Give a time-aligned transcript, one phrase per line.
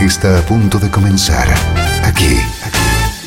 [0.00, 1.48] Está a punto de comenzar
[2.04, 2.36] aquí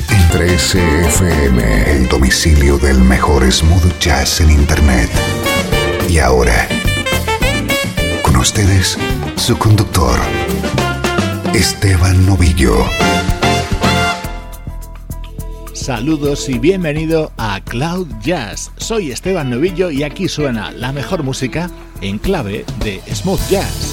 [0.08, 5.10] en 13FM, el domicilio del mejor smooth jazz en Internet.
[6.08, 6.66] Y ahora,
[8.22, 8.96] con ustedes,
[9.36, 10.18] su conductor,
[11.52, 12.74] Esteban Novillo.
[15.74, 18.70] Saludos y bienvenido a Cloud Jazz.
[18.78, 23.91] Soy Esteban Novillo y aquí suena la mejor música en clave de smooth jazz.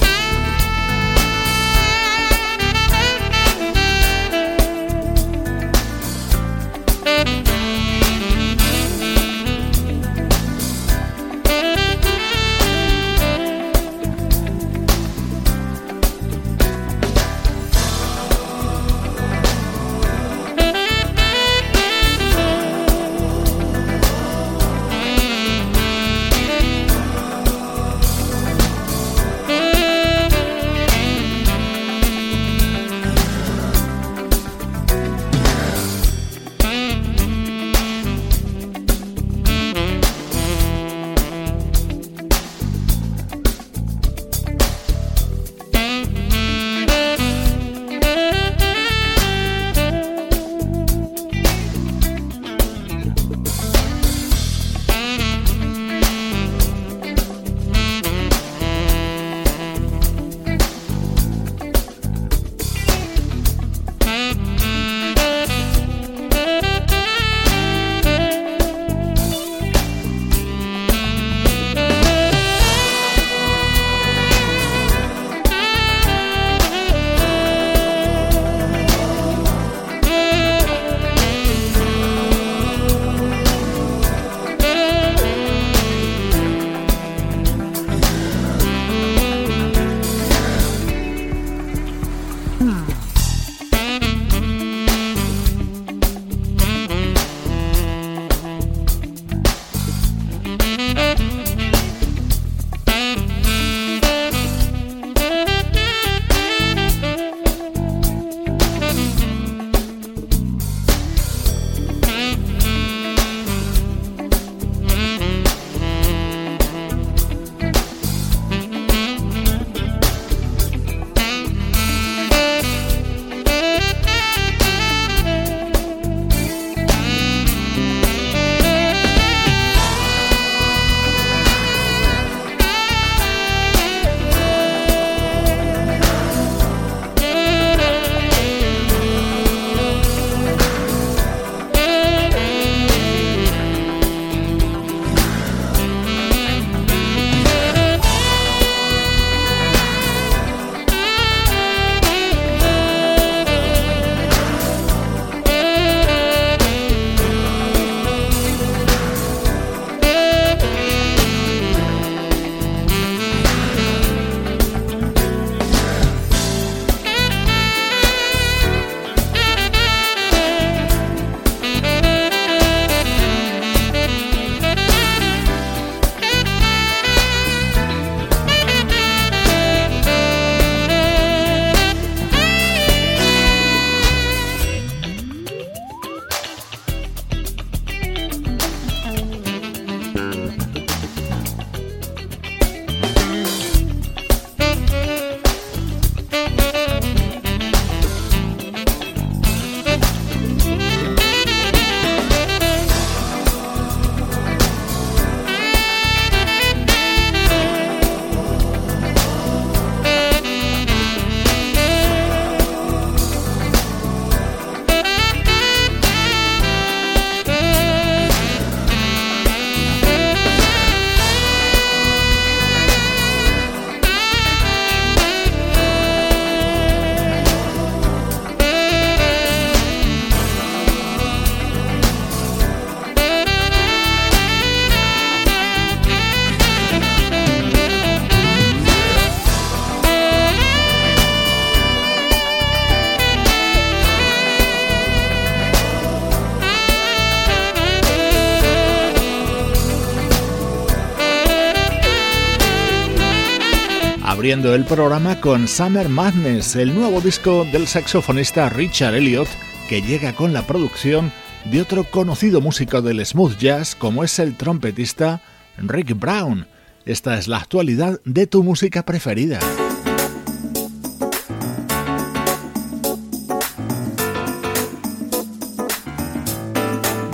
[254.49, 259.47] Abriendo el programa con Summer Madness, el nuevo disco del saxofonista Richard Elliot,
[259.87, 261.31] que llega con la producción
[261.65, 265.39] de otro conocido músico del smooth jazz como es el trompetista
[265.77, 266.65] Rick Brown.
[267.05, 269.59] Esta es la actualidad de tu música preferida.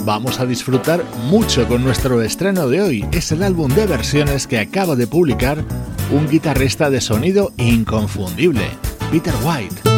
[0.04, 3.06] Vamos a disfrutar mucho con nuestro estreno de hoy.
[3.14, 5.64] Es el álbum de versiones que acaba de publicar
[6.12, 8.70] un guitarrista de sonido inconfundible,
[9.12, 9.95] Peter White.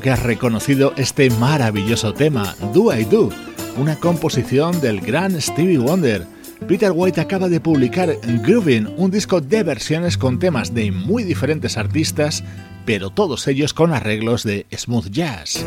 [0.00, 3.30] Que has reconocido este maravilloso tema, Do I Do,
[3.76, 6.24] una composición del gran Stevie Wonder.
[6.68, 8.14] Peter White acaba de publicar
[8.44, 12.44] Groovin, un disco de versiones con temas de muy diferentes artistas,
[12.84, 15.66] pero todos ellos con arreglos de smooth jazz.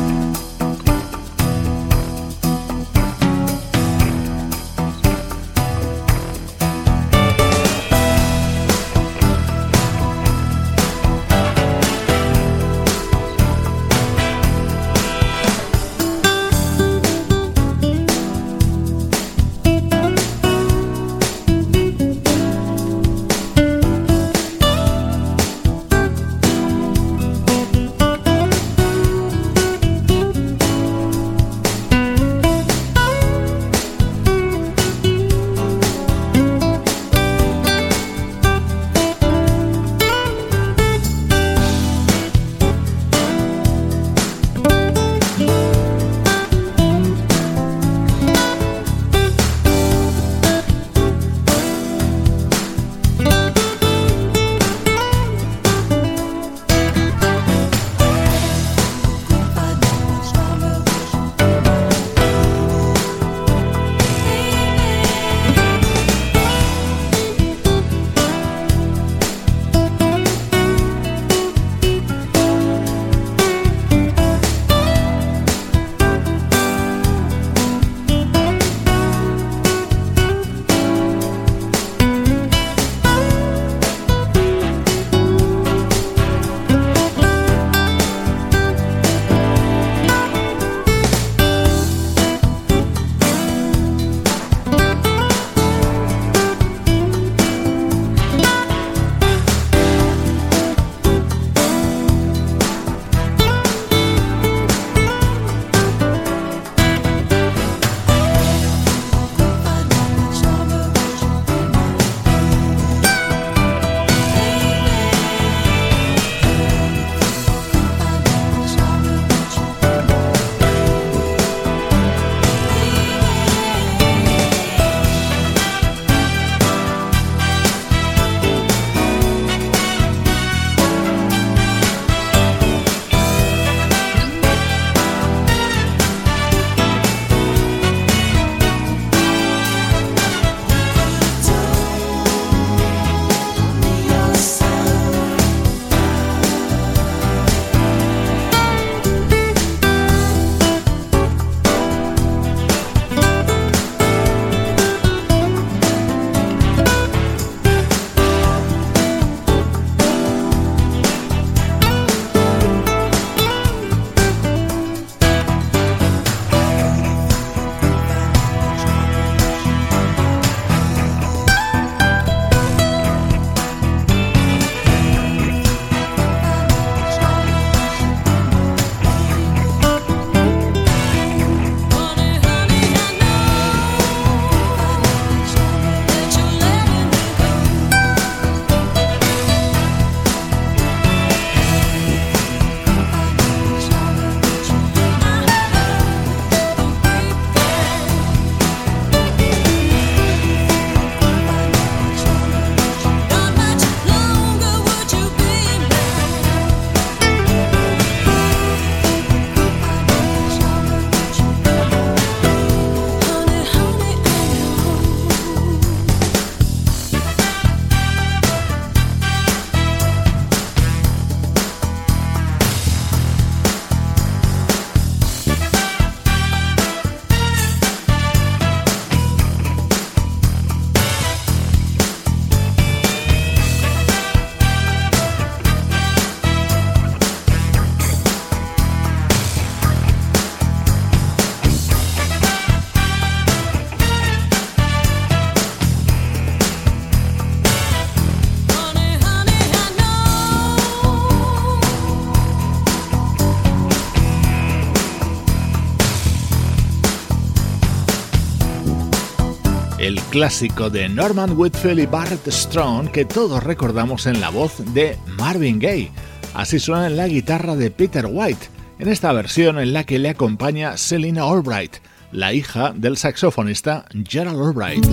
[260.01, 265.15] El clásico de Norman Whitfield y Bart Strong que todos recordamos en la voz de
[265.27, 266.11] Marvin Gaye.
[266.55, 268.65] Así suena en la guitarra de Peter White,
[268.97, 271.97] en esta versión en la que le acompaña Selina Albright,
[272.31, 275.05] la hija del saxofonista Gerald Albright.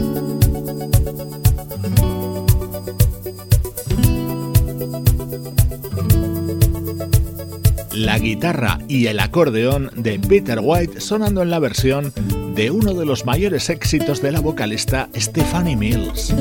[7.92, 12.12] la guitarra y el acordeón de Peter White sonando en la versión
[12.58, 16.34] de uno de los mayores éxitos de la vocalista Stephanie Mills.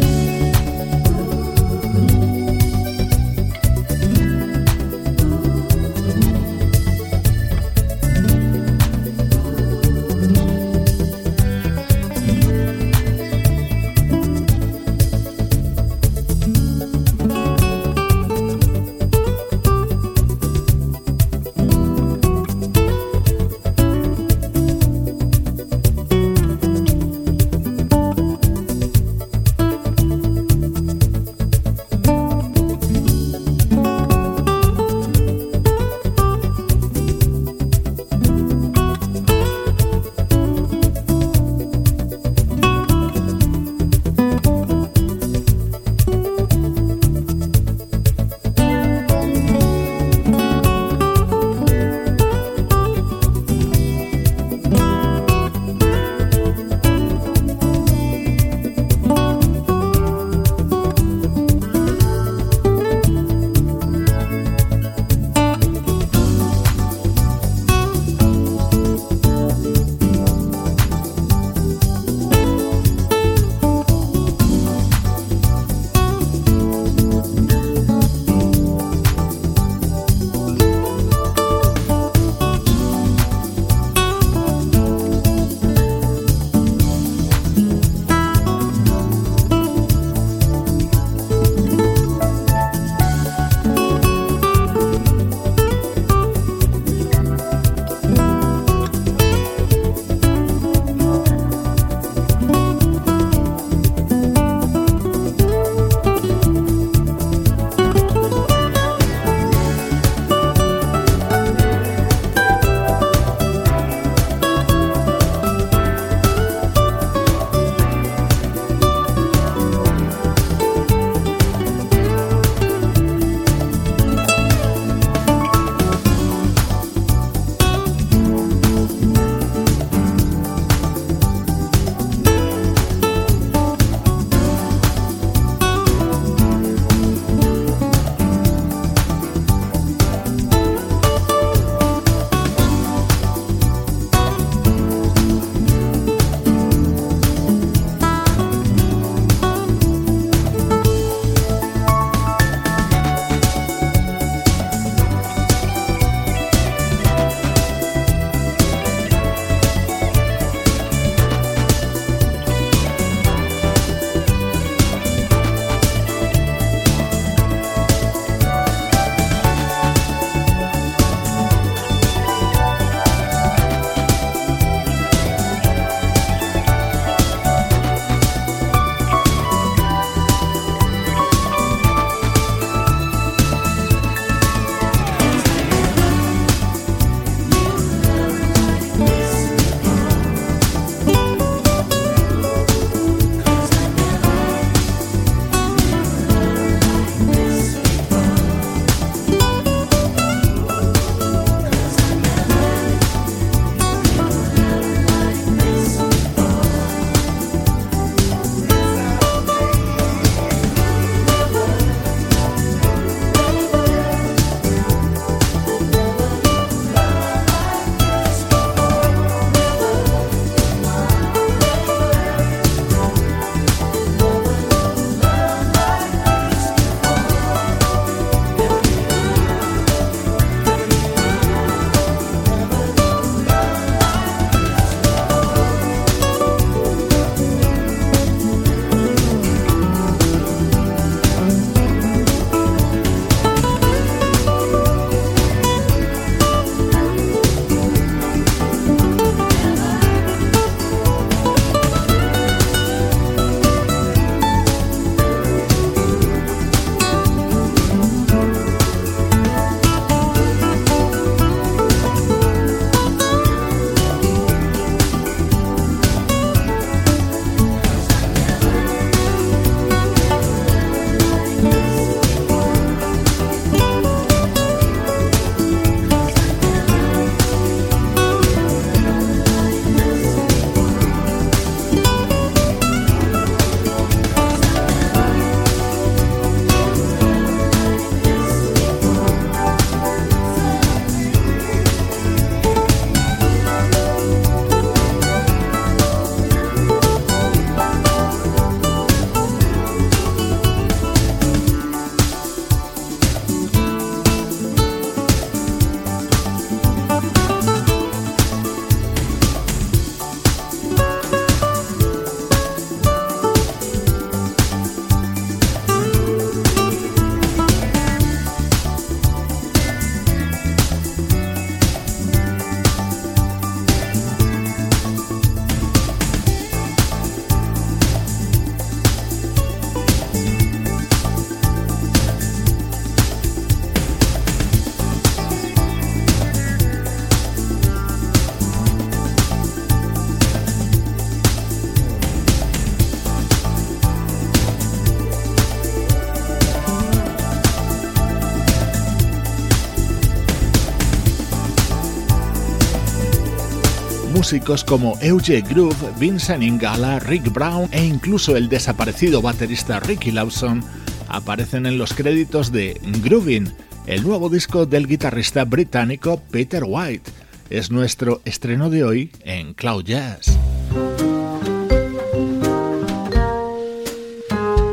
[354.47, 360.81] Músicos como Euge Groove, Vincent Ingala, Rick Brown e incluso el desaparecido baterista Ricky Lawson
[361.27, 363.73] aparecen en los créditos de Groovin,
[364.05, 367.29] el nuevo disco del guitarrista británico Peter White.
[367.69, 370.57] Es nuestro estreno de hoy en Cloud Jazz.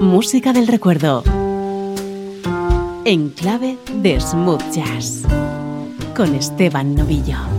[0.00, 1.22] Música del recuerdo.
[3.04, 5.22] En clave de smooth jazz.
[6.16, 7.53] Con Esteban Novillo.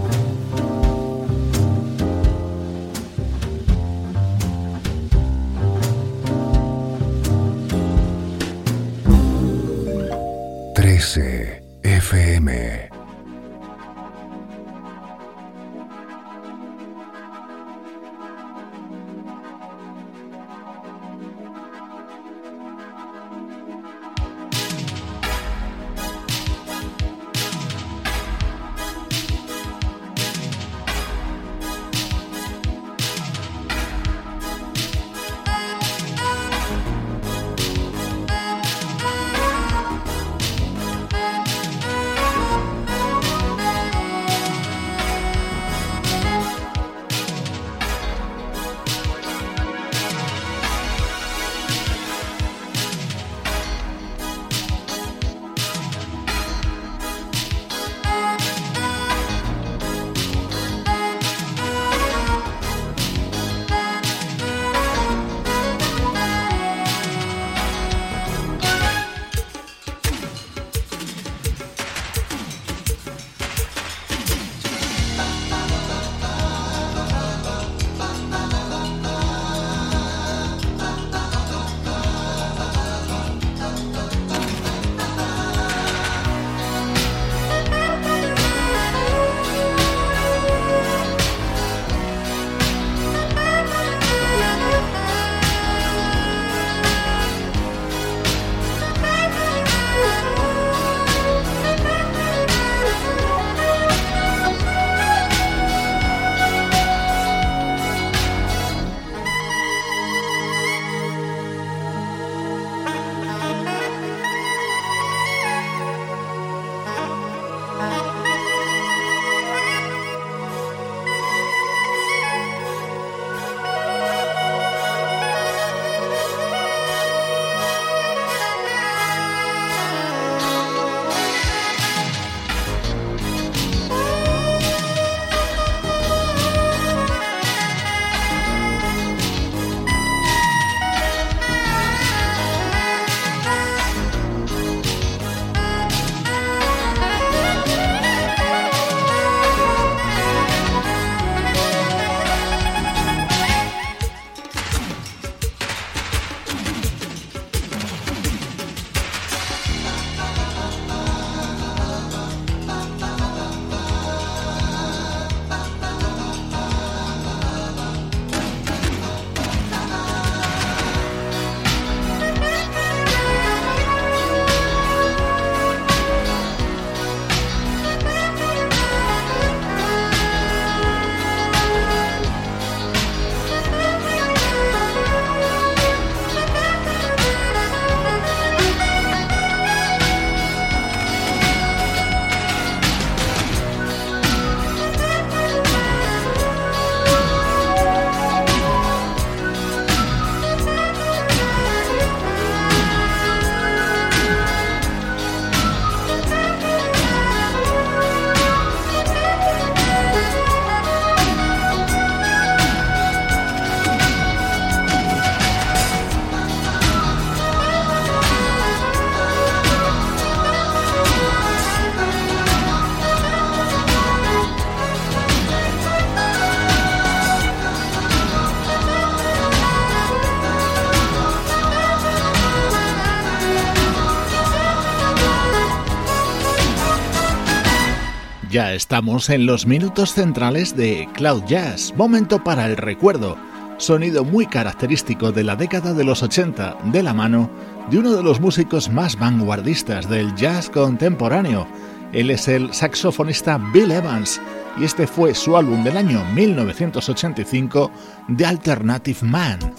[238.75, 243.37] Estamos en los minutos centrales de Cloud Jazz, momento para el recuerdo,
[243.77, 247.49] sonido muy característico de la década de los 80, de la mano
[247.89, 251.67] de uno de los músicos más vanguardistas del jazz contemporáneo.
[252.11, 254.41] Él es el saxofonista Bill Evans
[254.77, 257.91] y este fue su álbum del año 1985,
[258.35, 259.74] The Alternative Man.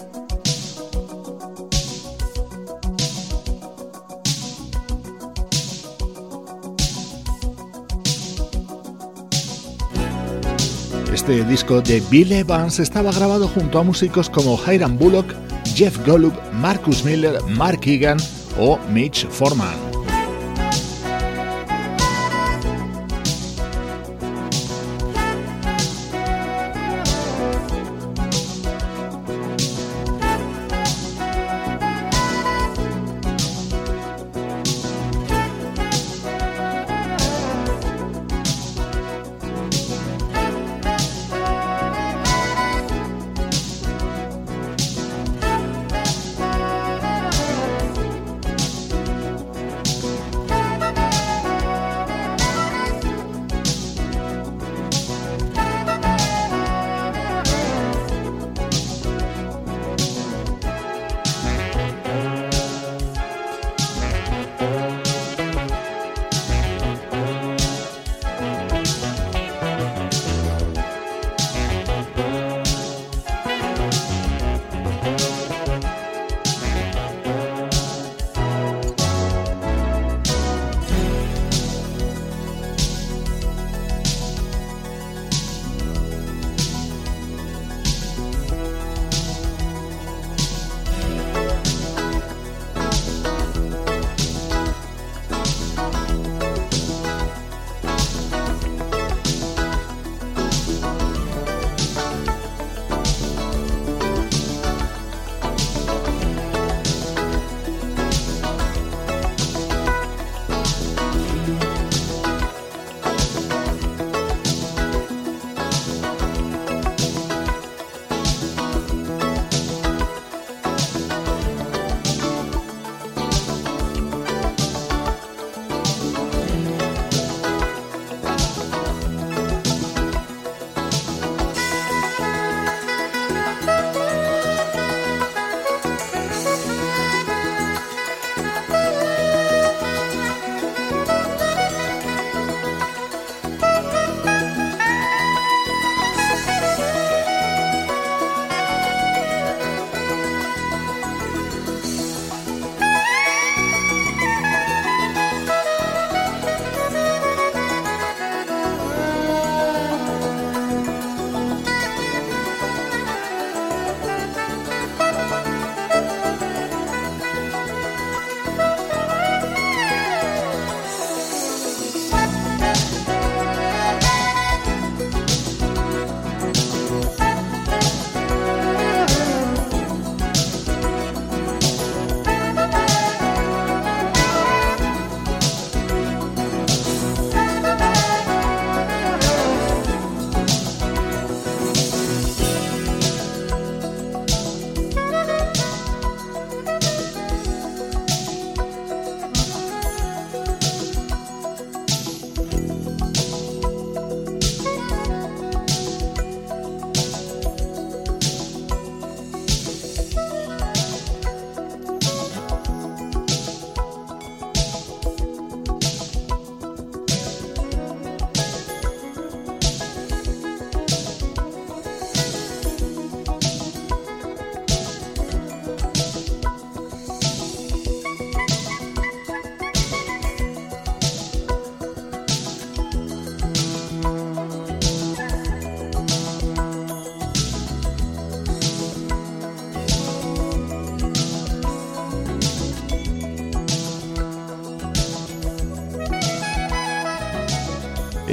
[11.28, 15.26] Este disco de Bill Evans estaba grabado junto a músicos como Hiram Bullock,
[15.74, 18.18] Jeff Golub, Marcus Miller, Mark Egan
[18.60, 19.95] o Mitch Foreman.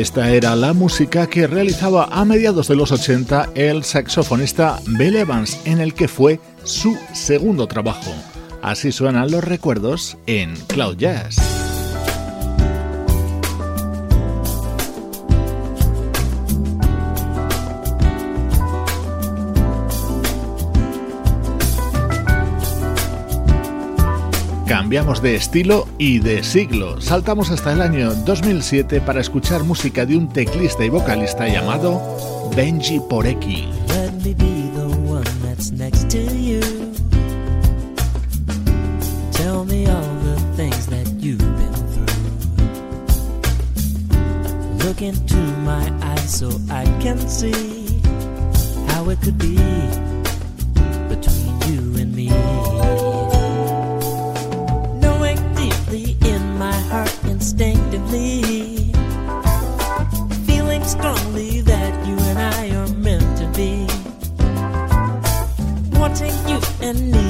[0.04, 5.62] Esta era la música que realizaba a mediados de los 80 el saxofonista Bill Evans,
[5.63, 8.12] en el que fue su segundo trabajo.
[8.62, 11.53] Así suenan los recuerdos en Cloud Jazz.
[24.93, 27.01] Cambiamos de estilo y de siglo.
[27.01, 31.99] Saltamos hasta el año 2007 para escuchar música de un teclista y vocalista llamado
[32.56, 33.69] Benji Poreki.
[44.77, 47.99] Look into my eyes so I can see
[48.89, 50.03] how it could be
[57.93, 58.91] randomly.
[60.45, 63.88] Feeling strongly that you and I are meant to be.
[65.99, 67.22] Wanting you and me.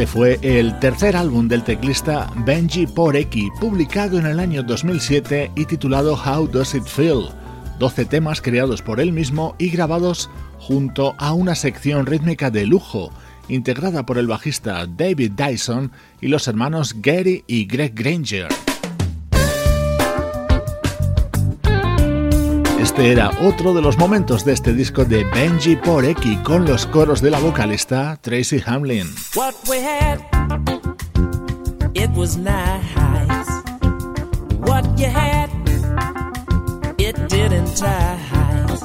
[0.00, 5.66] Este fue el tercer álbum del teclista Benji Poreki, publicado en el año 2007 y
[5.66, 7.28] titulado How Does It Feel?
[7.78, 13.10] 12 temas creados por él mismo y grabados junto a una sección rítmica de lujo,
[13.48, 15.92] integrada por el bajista David Dyson
[16.22, 18.69] y los hermanos Gary y Greg Granger.
[23.00, 27.22] Este era otro de los momentos de este disco de Benji Poreki con los coros
[27.22, 29.06] de la vocalista Tracy Hamlin.
[29.34, 30.18] What we had,
[31.94, 33.48] it was nice.
[34.58, 35.48] What you had,
[36.98, 38.82] it didn't entice.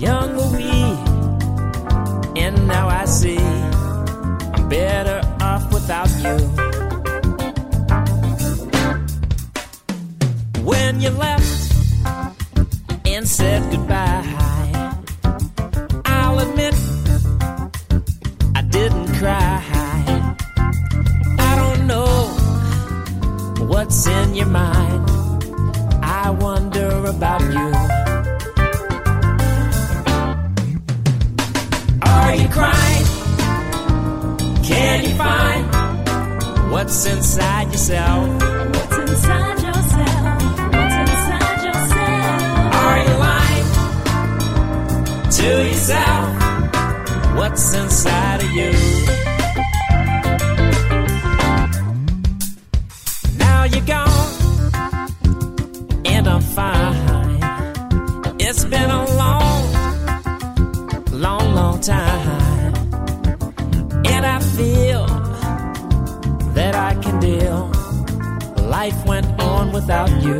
[0.00, 0.72] Young were we,
[2.42, 6.36] and now I see I'm better off without you.
[10.64, 11.55] When you left
[13.16, 14.22] and said goodbye,
[16.04, 16.74] I'll admit
[18.54, 19.62] I didn't cry.
[21.38, 22.26] I don't know
[23.68, 25.08] what's in your mind.
[26.02, 27.68] I wonder about you.
[32.02, 33.06] Are you crying?
[34.62, 38.85] Can you find what's inside yourself?
[45.42, 46.28] Yourself
[47.36, 48.72] what's inside of you.
[53.38, 54.34] Now you're gone,
[56.04, 57.40] and I'm fine.
[58.38, 59.62] It's been a long,
[61.12, 62.74] long, long time,
[64.06, 65.06] and I feel
[66.54, 67.70] that I can deal.
[68.68, 70.38] Life went on without you.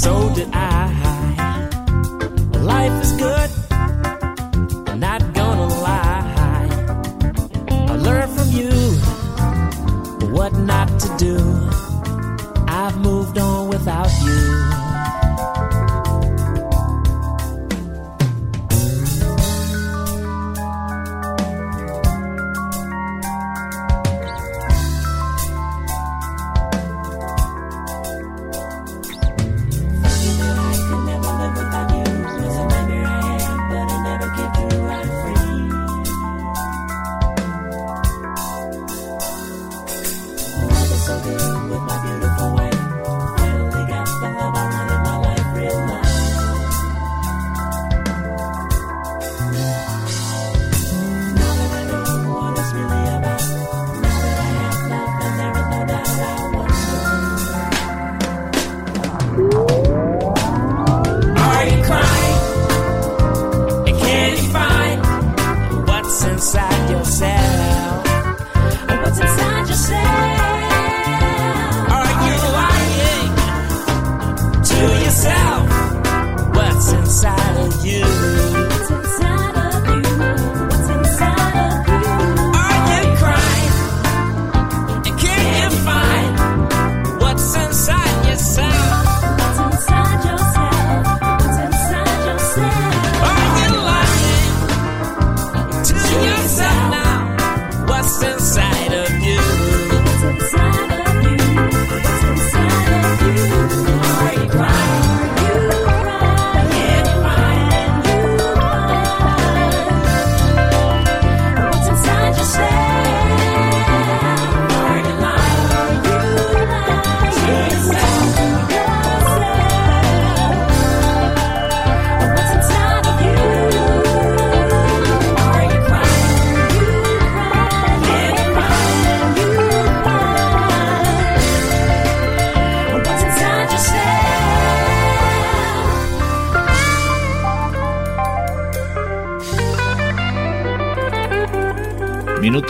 [0.00, 0.88] So did I.
[2.72, 3.50] Life is good,
[4.88, 6.68] I'm not gonna lie.
[7.92, 8.72] I learned from you
[10.34, 11.36] what not to do.
[12.66, 14.69] I've moved on without you.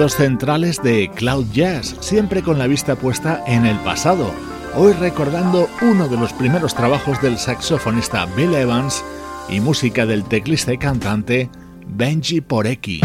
[0.08, 4.32] Centrales de Cloud Jazz, siempre con la vista puesta en el pasado.
[4.74, 9.04] Hoy recordando uno de los primeros trabajos del saxofonista Bill Evans
[9.50, 11.50] y música del teclista y cantante
[11.86, 13.00] Benji Porecki.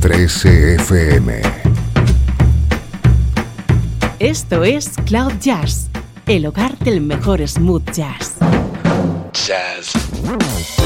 [0.00, 1.42] 13 FM.
[4.20, 5.88] Esto es Cloud Jazz,
[6.26, 8.36] el hogar del mejor smooth jazz.
[9.32, 10.79] Jazz.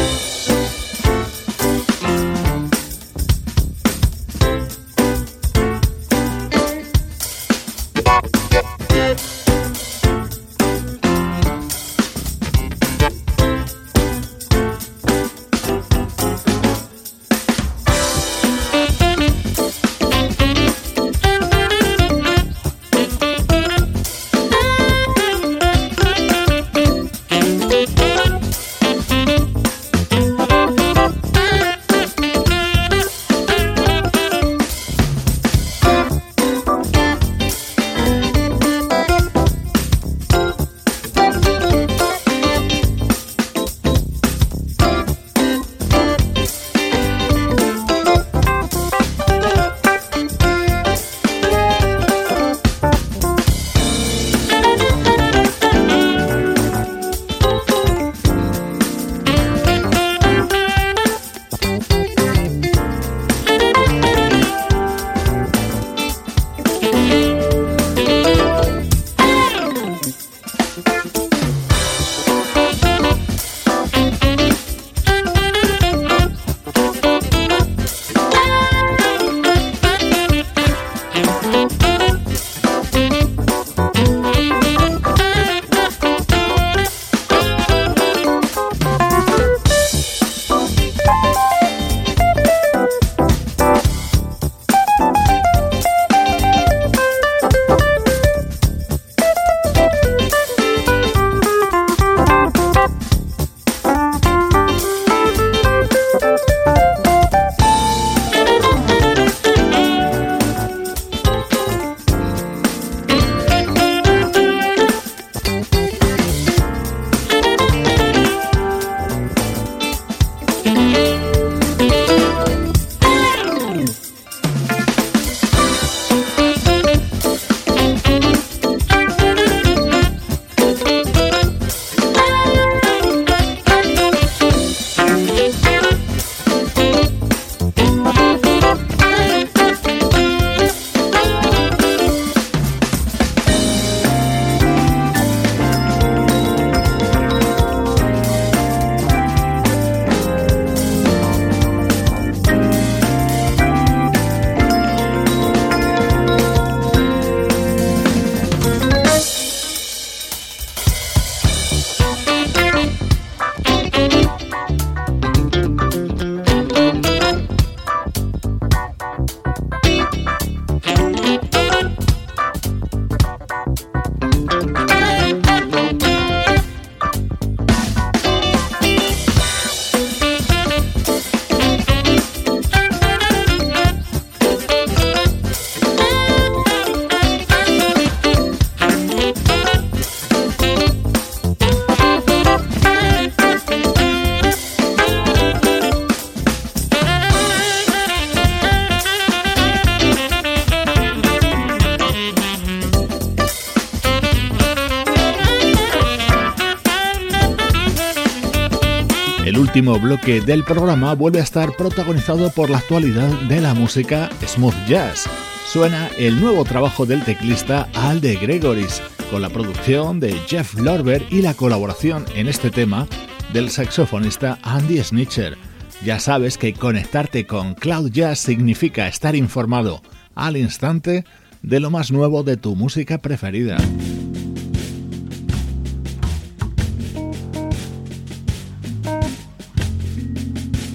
[209.99, 215.29] Bloque del programa vuelve a estar protagonizado por la actualidad de la música smooth jazz.
[215.67, 221.43] Suena el nuevo trabajo del teclista Alde Gregoris, con la producción de Jeff Lorber y
[221.43, 223.07] la colaboración en este tema
[223.53, 225.59] del saxofonista Andy Snitcher.
[226.05, 230.03] Ya sabes que conectarte con Cloud Jazz significa estar informado
[230.35, 231.25] al instante
[231.63, 233.77] de lo más nuevo de tu música preferida.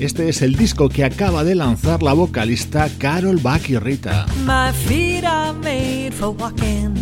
[0.10, 3.39] Este es el disco que acaba de lanzar la vocalista Carol
[3.80, 4.26] Rita.
[4.43, 6.95] My feet are made for walking,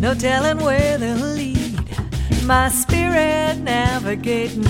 [0.00, 1.80] no telling where they'll lead.
[2.44, 4.66] My spirit navigating,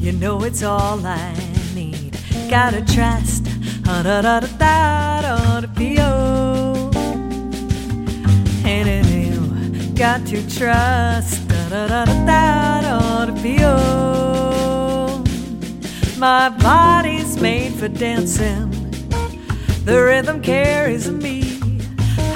[0.00, 1.34] you know it's all I
[1.74, 2.16] need.
[2.48, 3.50] Gotta trust,
[16.20, 18.70] my body's made for dancing.
[19.86, 21.58] The rhythm carries me.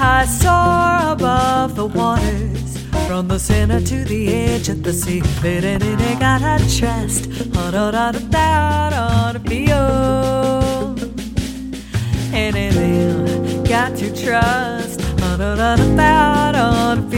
[0.01, 5.21] I soar above the waters, from the center to the edge of the sea.
[5.39, 7.29] But in it Gotta trust,
[12.33, 13.63] anything.
[13.63, 17.09] Got to trust, and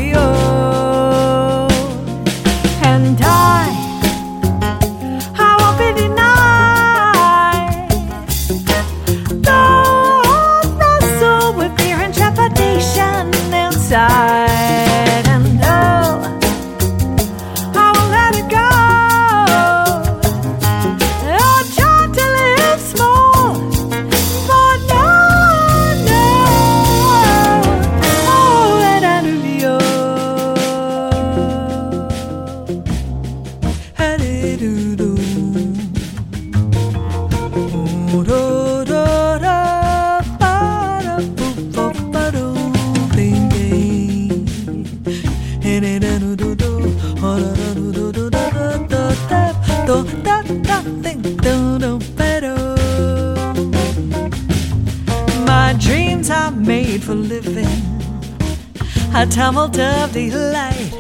[59.18, 60.94] a tumult of delight.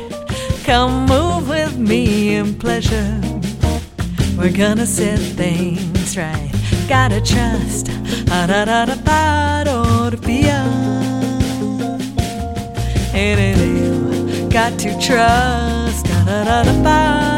[0.63, 3.21] Come move with me in pleasure.
[4.35, 6.51] We're gonna set things right.
[6.89, 7.85] Gotta trust.
[8.25, 10.09] Da da da da da da
[14.49, 16.05] Got to trust.
[16.07, 17.36] Da da da da da da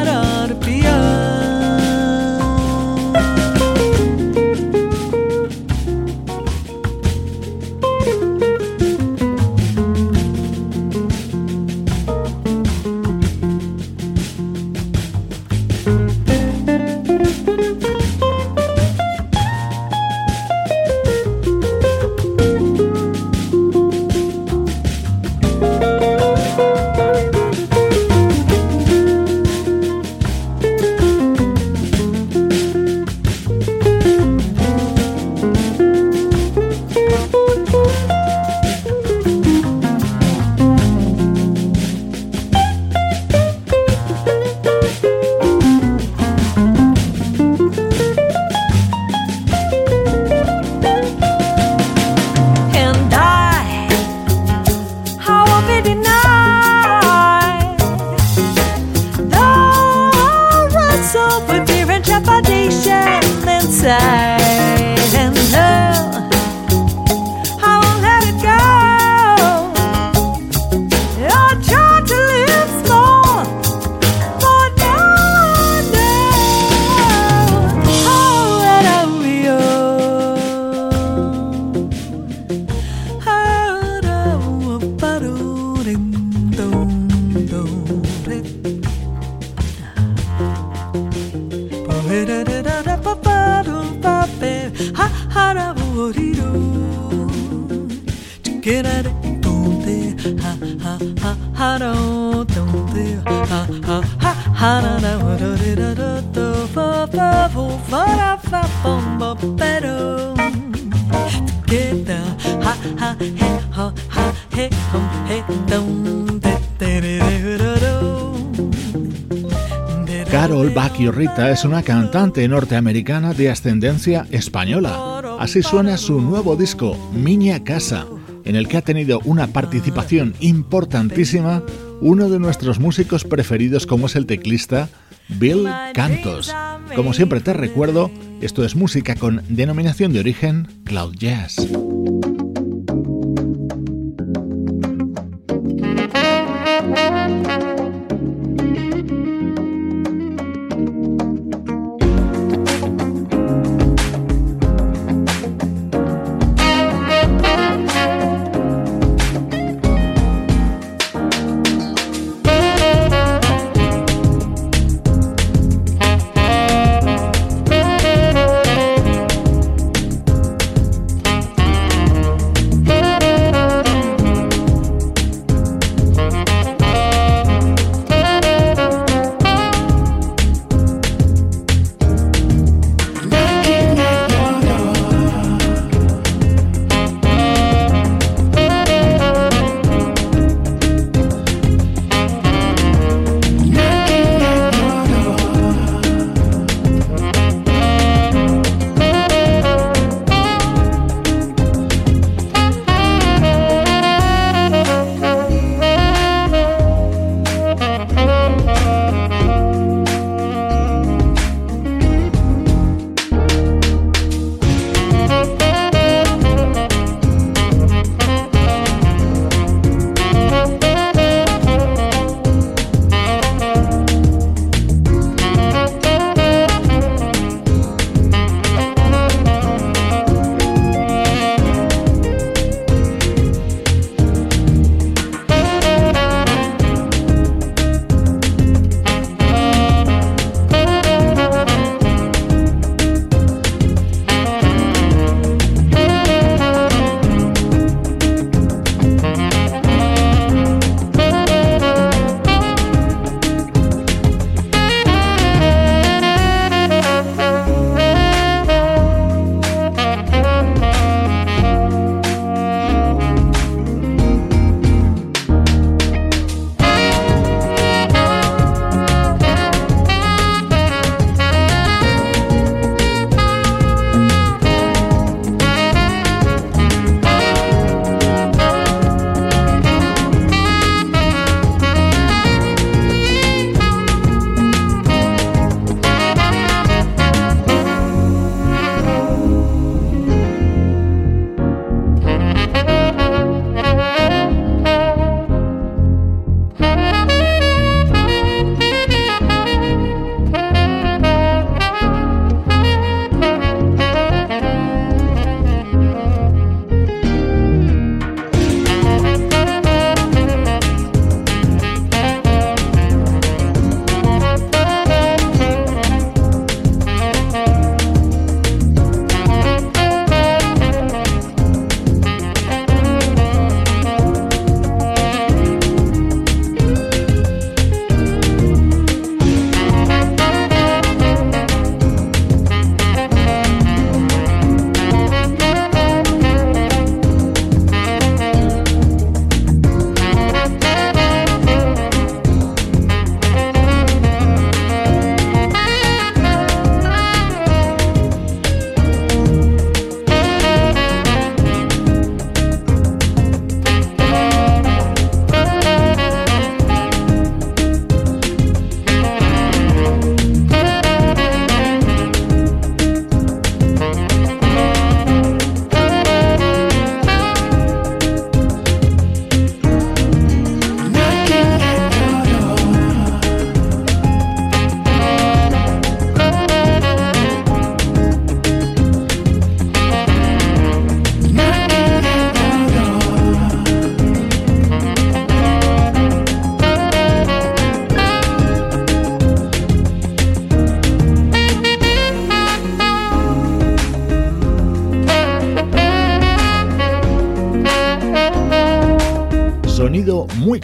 [120.40, 120.74] Carol
[121.14, 125.20] Rita es una cantante norteamericana de ascendencia española.
[125.38, 128.08] Así suena su nuevo disco, Miña Casa,
[128.46, 131.62] en el que ha tenido una participación importantísima
[132.00, 134.88] uno de nuestros músicos preferidos como es el teclista
[135.28, 136.56] Bill Cantos.
[136.96, 138.10] Como siempre te recuerdo,
[138.40, 141.58] esto es música con denominación de origen Cloud Jazz.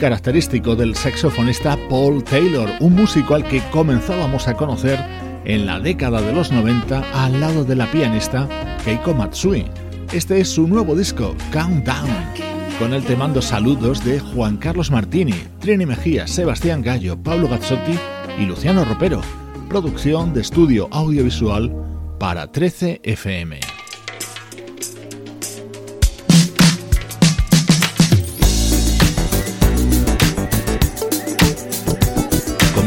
[0.05, 4.99] Característico del saxofonista Paul Taylor, un músico al que comenzábamos a conocer
[5.45, 8.47] en la década de los 90 al lado de la pianista
[8.85, 9.65] Keiko Matsui.
[10.13, 12.07] Este es su nuevo disco, Countdown,
[12.77, 17.97] con el te mando saludos de Juan Carlos Martini, Trini Mejía, Sebastián Gallo, Pablo Gazzotti
[18.37, 19.21] y Luciano Ropero.
[19.69, 21.73] Producción de estudio audiovisual
[22.19, 23.74] para 13 FM.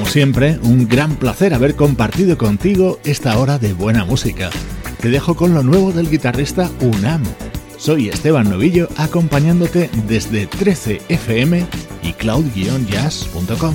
[0.09, 4.50] Siempre, un gran placer haber compartido contigo esta hora de buena música.
[5.00, 7.22] Te dejo con lo nuevo del guitarrista Unam.
[7.76, 11.66] Soy Esteban Novillo acompañándote desde 13fm
[12.02, 13.74] y cloud-jazz.com.